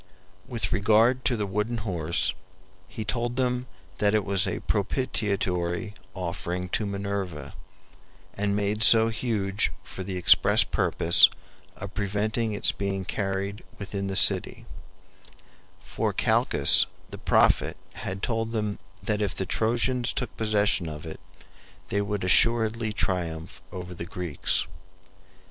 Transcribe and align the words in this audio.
With 0.47 0.73
regard 0.73 1.23
to 1.25 1.37
the 1.37 1.45
wooden 1.45 1.77
horse, 1.77 2.33
he 2.87 3.05
told 3.05 3.35
them 3.35 3.67
that 3.99 4.15
it 4.15 4.25
was 4.25 4.47
a 4.47 4.61
propitiatory 4.61 5.93
offering 6.15 6.69
to 6.69 6.87
Minerva, 6.87 7.53
and 8.33 8.55
made 8.55 8.81
so 8.81 9.09
huge 9.09 9.71
for 9.83 10.01
the 10.01 10.17
express 10.17 10.63
purpose 10.63 11.29
of 11.75 11.93
preventing 11.93 12.51
its 12.51 12.71
being 12.71 13.05
carried 13.05 13.63
within 13.77 14.07
the 14.07 14.15
city; 14.15 14.65
for 15.79 16.13
Calchas 16.13 16.87
the 17.11 17.19
prophet 17.19 17.77
had 17.93 18.23
told 18.23 18.53
them 18.53 18.79
that 19.03 19.21
if 19.21 19.35
the 19.35 19.45
Trojans 19.45 20.13
took 20.13 20.35
possession 20.35 20.89
of 20.89 21.05
it 21.05 21.19
they 21.89 22.01
would 22.01 22.23
assuredly 22.23 22.91
triumph 22.91 23.61
over 23.71 23.93
the 23.93 24.05
Greeks. 24.05 24.65